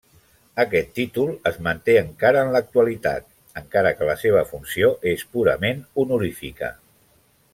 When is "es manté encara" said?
1.49-2.41